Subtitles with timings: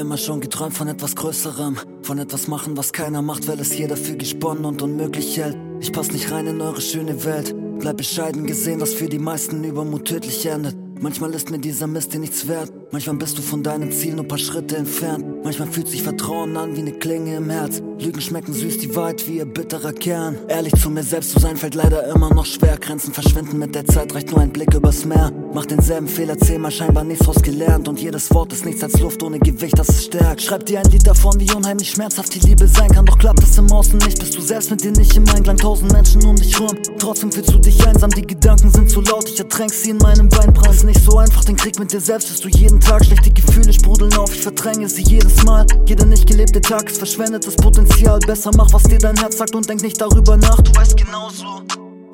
[0.00, 1.76] immer schon geträumt von etwas Größerem.
[2.02, 5.56] Von etwas machen, was keiner macht, weil es jeder für gesponnen und unmöglich hält.
[5.80, 7.54] Ich pass nicht rein in eure schöne Welt.
[7.78, 10.76] Bleib bescheiden gesehen, was für die meisten Übermut tödlich endet.
[11.00, 12.70] Manchmal ist mir dieser Mist dir nichts wert.
[12.92, 15.24] Manchmal bist du von deinen Zielen nur paar Schritte entfernt.
[15.42, 17.80] Manchmal fühlt sich Vertrauen an wie ne Klinge im Herz.
[17.98, 20.36] Lügen schmecken süß, die Wahrheit wie ihr bitterer Kern.
[20.48, 22.76] Ehrlich zu mir selbst zu sein fällt leider immer noch schwer.
[22.76, 25.32] Grenzen verschwinden mit der Zeit, reicht nur ein Blick übers Meer.
[25.54, 27.88] Mach denselben Fehler zehnmal, scheinbar nichts draus gelernt.
[27.88, 30.42] Und jedes Wort ist nichts als Luft ohne Gewicht, das es stärkt.
[30.42, 33.06] Schreib dir ein Lied davon, wie unheimlich schmerzhaft die Liebe sein kann.
[33.06, 35.56] Doch klappt es im Außen nicht, bist du selbst mit dir nicht im Einklang.
[35.56, 38.10] Tausend Menschen um dich rum, trotzdem fühlst du dich einsam.
[38.10, 40.84] Die Gedanken sind zu laut, ich ertränk sie in meinem Weinbrand.
[40.84, 43.04] Nicht so einfach, den Krieg mit dir selbst führst du jeden Tag.
[43.04, 45.66] Schlechte Gefühle sprudeln auf, ich verdränge sie jedes Mal.
[45.86, 48.18] Jeder nicht gelebte Tag ist verschwendetes Potenzial.
[48.20, 50.60] Besser mach, was dir dein Herz sagt und denk nicht darüber nach.
[50.60, 51.62] Du weißt genauso.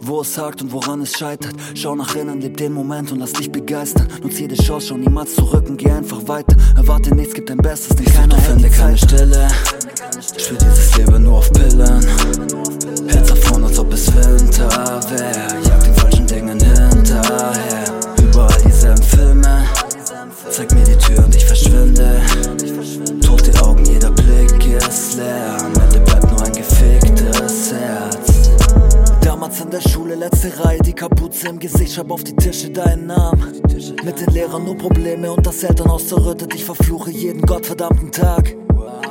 [0.01, 1.55] Wo es hakt und woran es scheitert.
[1.74, 4.09] Schau nach innen, leb den Moment und lass dich begeistern.
[4.23, 6.57] Nutz jede Chance, schau niemals zurück und geh einfach weiter.
[6.76, 9.48] Erwarte nichts, gib dein Bestes, nicht keiner finde keine Stille.
[10.38, 12.07] Spür dieses Leben nur auf Pillen.
[13.09, 14.69] Herz davon, als ob es Winter
[15.10, 15.55] wär.
[29.88, 33.62] Schule, letzte Reihe, die Kapuze im Gesicht, schreib auf die Tische deinen Namen.
[34.04, 38.54] Mit den Lehrern nur Probleme und das Elternhaus zerrüttet, ich verfluche jeden gottverdammten Tag.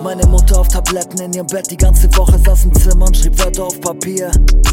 [0.04, 3.40] Meine Mutter auf Tabletten in ihrem Bett die ganze Woche saß im Zimmer und schrieb
[3.40, 4.30] Wörter auf Papier.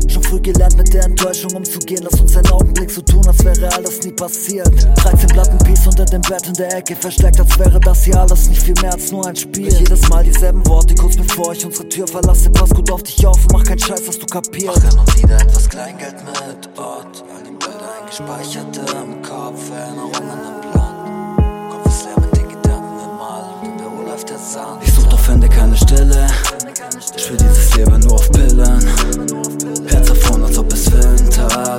[0.09, 3.73] Schon früh gelernt mit der Enttäuschung umzugehen, lass uns einen Augenblick so tun, als wäre
[3.75, 4.69] alles nie passiert.
[4.97, 8.48] 13 Platten Peace unter dem Bett in der Ecke versteckt, als wäre das hier alles
[8.48, 9.73] nicht viel mehr als nur ein Spiel.
[9.73, 13.39] Jedes Mal dieselben Worte, kurz bevor ich unsere Tür verlasse, pass gut auf dich auf
[13.45, 14.83] und mach keinen Scheiß, dass du kapierst.
[14.83, 20.62] Mach immer wieder etwas Kleingeld mit Ort, all die Bilder eingespeichert im Kopf, Erinnerungen im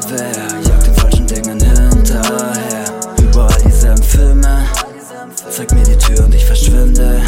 [0.04, 0.32] Abwehr
[0.68, 2.84] jagt den falschen Dingen hinterher.
[3.22, 4.66] Überall dieselben Filme.
[5.50, 7.22] Zeig mir die Tür und ich verschwinde.